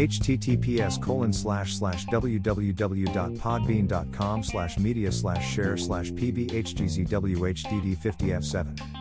[0.00, 8.99] https colon slash slash www.podbean.com slash media slash share slash pbhgzwhdd50f7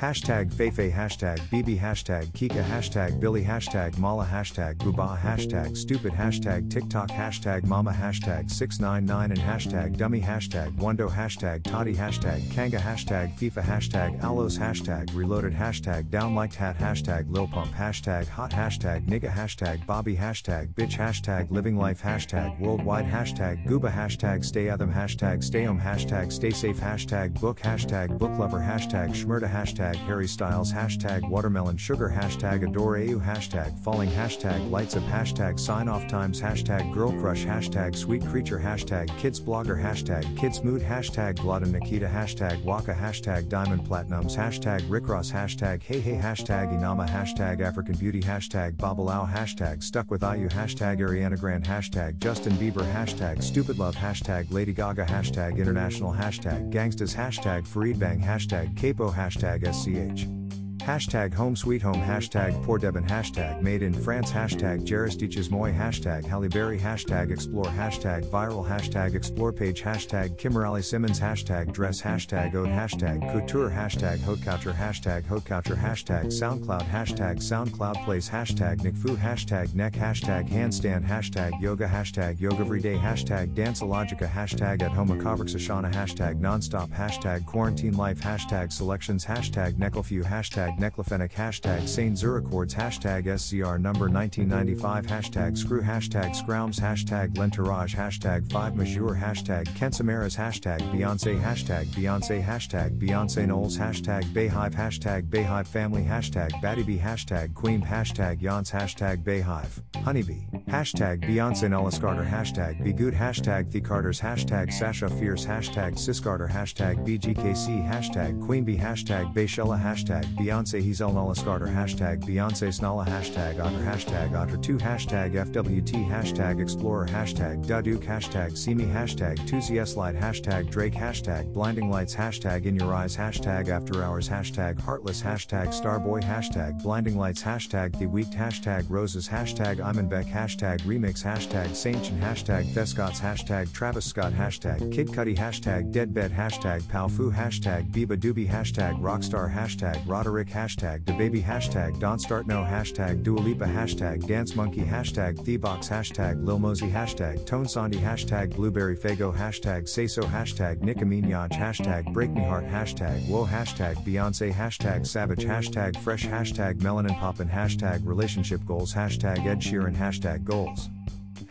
[0.00, 6.70] Hashtag Feifei Hashtag BB Hashtag Kika Hashtag Billy Hashtag Mala Hashtag Buba Hashtag Stupid Hashtag
[6.70, 13.36] TikTok Hashtag Mama Hashtag 699 and Hashtag Dummy Hashtag Wando Hashtag Toddy Hashtag Kanga Hashtag
[13.36, 19.30] FIFA Hashtag Alos Hashtag Reloaded Hashtag Downliked Hat Hashtag Lil Pump Hashtag Hot Hashtag Nigga
[19.30, 25.44] Hashtag Bobby Hashtag Bitch Hashtag Living Life Hashtag Worldwide Hashtag Gooba Hashtag Stay Adam Hashtag
[25.44, 30.28] Stay Home Hashtag Stay Safe Hashtag Book Hashtag Book Lover Hashtag Schmurda Hashtag hashtag Harry
[30.28, 36.06] Styles, hashtag watermelon sugar, hashtag adore AU, hashtag falling, hashtag lights up, hashtag sign off
[36.06, 41.66] times, hashtag girl crush, hashtag sweet creature, hashtag kids blogger, hashtag kids mood, hashtag Vlada
[41.66, 47.60] Nikita, hashtag Waka, hashtag diamond platinums, hashtag Rick Ross, hashtag hey hey, hashtag Inama, hashtag
[47.60, 53.42] African beauty, hashtag Babalao, hashtag stuck with IU, hashtag Ariana Grande, hashtag Justin Bieber, hashtag
[53.42, 59.62] stupid love, hashtag Lady Gaga, hashtag international, hashtag gangstas, hashtag Farid Bang, hashtag Capo, hashtag
[59.80, 60.39] SCH.
[60.80, 66.24] Hashtag home sweet home hashtag poor Debin hashtag made in France hashtag Jaristiches Moi hashtag
[66.26, 72.54] Halle Berry hashtag explore hashtag viral hashtag explore page hashtag Kimberly Simmons hashtag dress hashtag
[72.54, 78.78] ode hashtag couture hashtag haute couture hashtag haute couture hashtag SoundCloud hashtag SoundCloud place hashtag
[78.78, 85.08] Nickfu hashtag neck hashtag handstand hashtag yoga hashtag yoga everyday hashtag danceologica hashtag at home
[85.08, 92.74] hashtag nonstop hashtag quarantine life hashtag selections hashtag necklefew hashtag hashtag Neclofenic hashtag Saint Zurichords
[92.74, 100.36] hashtag SCR number 1995 hashtag Screw hashtag Scroums hashtag Lentourage hashtag 5 Majour hashtag Kensamaras
[100.36, 107.54] hashtag Beyonce hashtag Beyonce hashtag Beyonce Knowles hashtag BeyHive hashtag BeyHive Family hashtag Battybee hashtag
[107.54, 109.82] Queen hashtag Yance hashtag BeyHive.
[110.04, 112.22] Honeybee hashtag Beyonce Nellis Carter.
[112.22, 113.12] Hashtag Be Good.
[113.12, 114.20] Hashtag The Carters.
[114.20, 115.44] Hashtag Sasha Fierce.
[115.44, 119.80] Hashtag Siscarter hashtag BGKC hashtag Queenbee hashtag Bayshella.
[119.82, 120.80] Hashtag Beyonce.
[120.80, 123.04] He's El Nala Scarter hashtag Beyonce Snala.
[123.06, 123.78] Hashtag Otter.
[123.78, 127.06] Hashtag Otter2 hashtag FWT hashtag Explorer.
[127.06, 128.84] Hashtag Daduke hashtag See Me.
[128.84, 130.94] Hashtag Tuesday Slide hashtag Drake.
[130.94, 132.14] Hashtag Blinding Lights.
[132.14, 133.16] Hashtag In Your Eyes.
[133.16, 134.28] Hashtag After Hours.
[134.28, 135.20] Hashtag Heartless.
[135.20, 136.22] Hashtag Starboy.
[136.22, 137.42] Hashtag Blinding Lights.
[137.42, 139.28] Hashtag The Weeknd hashtag Roses.
[139.28, 145.90] Hashtag Imanbek hashtag Remix hashtag Saintchen hashtag Thescotts hashtag Travis Scott hashtag Kid Cudi hashtag
[145.90, 152.46] Deadbed hashtag Palfu hashtag Biba Doobie hashtag Rockstar hashtag Roderick hashtag DaBaby hashtag Don't Start
[152.46, 157.98] No hashtag Dua Lipa hashtag Dance Monkey hashtag Thebox hashtag Lil Mosey hashtag Tone Sandy
[157.98, 163.96] hashtag Blueberry Faygo hashtag Say So hashtag Nicki hashtag Break Me Heart hashtag Whoa hashtag
[164.04, 170.49] Beyonce hashtag Savage hashtag Fresh hashtag Melanin Poppin hashtag Relationship Goals hashtag Ed Sheeran hashtag
[170.50, 170.88] Goals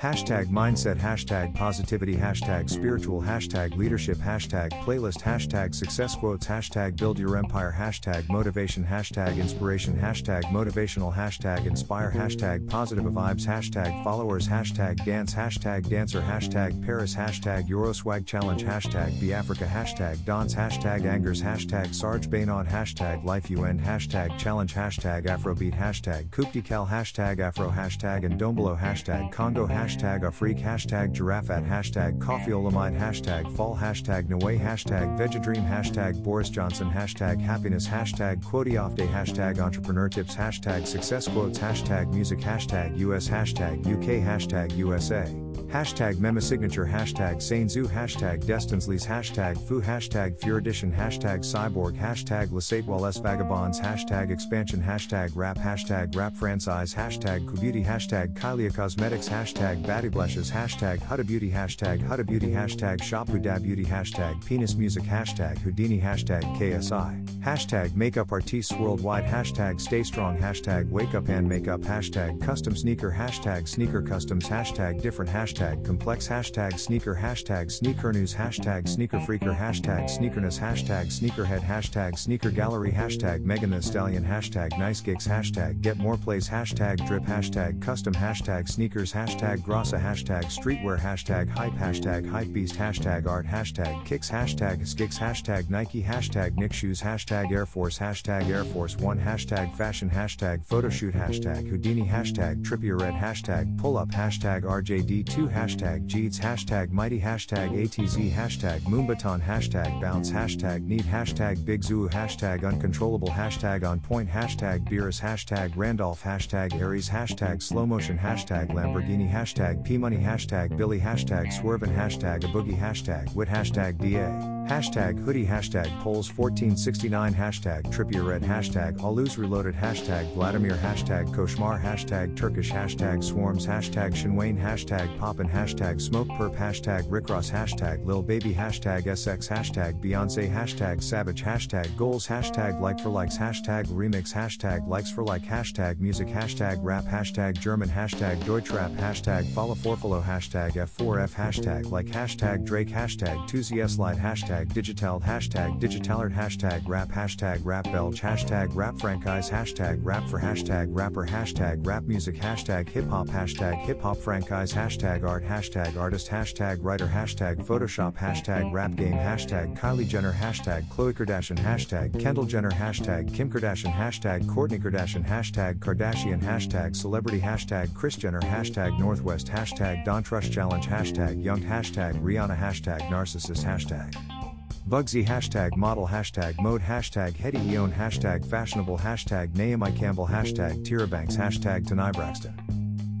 [0.00, 7.18] hashtag mindset hashtag positivity hashtag spiritual hashtag leadership hashtag playlist hashtag success quotes hashtag build
[7.18, 14.46] your empire hashtag motivation hashtag inspiration hashtag motivational hashtag inspire hashtag positive vibes hashtag followers
[14.46, 21.06] hashtag dance hashtag dancer hashtag paris hashtag euroswag challenge hashtag be africa hashtag dance hashtag
[21.06, 27.68] angers hashtag sarge bainon hashtag life un hashtag challenge hashtag afrobeat hashtag kuptikal hashtag afro
[27.68, 34.28] hashtag and dombolo hashtag congo hashtag hashtag Afreak hashtag Giraffat hashtag Coffeeolamide hashtag Fall hashtag
[34.28, 40.36] Noe hashtag Vegadream hashtag Boris Johnson hashtag Happiness hashtag Quote Off Day hashtag Entrepreneur Tips
[40.36, 47.36] hashtag Success Quotes hashtag Music hashtag US hashtag UK hashtag USA hashtag Mema Signature hashtag
[47.36, 55.30] Sainzu hashtag Destinsleys hashtag Fu hashtag Furidition hashtag Cyborg hashtag Lesatewall Vagabonds hashtag Expansion hashtag
[55.34, 61.50] Rap hashtag Rap Franchise hashtag Kubeauty hashtag Kylie Cosmetics hashtag hashtag Battyblushes hashtag Huda Beauty
[61.50, 67.94] hashtag Huda Beauty hashtag Shop Huda Beauty hashtag Penis Music hashtag Houdini hashtag KSI hashtag
[67.94, 73.68] Makeup Artists Worldwide hashtag Stay Strong hashtag Wake Up and Makeup hashtag Custom Sneaker hashtag
[73.68, 80.04] Sneaker Customs hashtag Different hashtag Complex hashtag Sneaker hashtag Sneaker News hashtag Sneaker Freaker hashtag
[80.04, 85.96] Sneakerness hashtag Sneakerhead hashtag Sneaker Gallery hashtag Megan Thee Stallion hashtag Nice Gigs hashtag Get
[85.96, 92.30] More Plays hashtag Drip hashtag Custom hashtag Sneakers hashtag Grasa hashtag streetwear hashtag hype hashtag
[92.30, 97.98] hypebeast hashtag art hashtag kicks hashtag skicks hashtag Nike hashtag Nick shoes hashtag Air Force
[97.98, 103.98] hashtag Air Force One hashtag fashion hashtag photoshoot hashtag Houdini hashtag trippy red hashtag pull
[103.98, 110.84] up hashtag RJD2 Jew hashtag Jeeds hashtag Mighty hashtag ATZ hashtag Moombahton hashtag Bounce hashtag
[110.86, 117.08] Need hashtag Big Zoo hashtag Uncontrollable hashtag On Point hashtag Beerus hashtag Randolph hashtag Aries
[117.08, 122.78] hashtag Slow Motion hashtag Lamborghini hashtag P Money hashtag Billy hashtag Swervin hashtag A Boogie
[122.78, 129.74] hashtag Wit hashtag DA Hashtag hoodie hashtag polls 1469 hashtag Trippier red hashtag Alus reloaded
[129.74, 136.54] hashtag Vladimir hashtag Koshmar hashtag Turkish hashtag swarms hashtag Shinwane hashtag poppin hashtag smoke perp
[136.54, 143.00] hashtag Rickross hashtag Lil Baby hashtag SX hashtag Beyonce hashtag Savage hashtag goals hashtag like
[143.00, 148.38] for likes hashtag remix hashtag likes for like hashtag music hashtag rap hashtag German hashtag
[148.44, 154.72] Deutschrap hashtag follow forfollow hashtag F4F hashtag like hashtag Drake hashtag 2ZS light hashtag hashtag
[154.72, 160.88] digital hashtag digitalert hashtag rap hashtag rap belge hashtag rap franchise hashtag rap for hashtag
[160.90, 166.28] rapper hashtag rap music hashtag hip hop hashtag hip hop franchise hashtag art hashtag artist
[166.28, 172.44] hashtag writer hashtag photoshop hashtag rap game hashtag Kylie Jenner hashtag Khloe Kardashian hashtag Kendall
[172.44, 178.98] Jenner hashtag Kim Kardashian hashtag Kourtney Kardashian hashtag Kardashian hashtag celebrity hashtag Kris Jenner hashtag
[178.98, 184.47] Northwest hashtag Don Trust Challenge hashtag Young hashtag Rihanna hashtag Narcissist hashtag
[184.88, 191.08] Bugsy hashtag model hashtag mode hashtag Hetty Eon hashtag fashionable hashtag Naomi Campbell hashtag Tyra
[191.08, 192.54] Banks hashtag Tanai Braxton.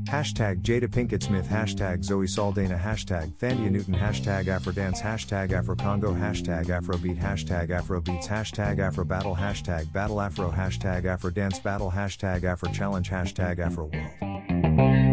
[0.08, 6.64] Hashtag Jada Pinkett Smith hashtag Zoe Saldana hashtag Thandie Newton hashtag Afrodance hashtag Afrocongo hashtag
[6.68, 13.58] Afrobeat hashtag Afrobeats hashtag Afrobattle hashtag Battle Afro hashtag Afrodance Battle hashtag Afro Challenge hashtag
[13.58, 15.07] Afro World.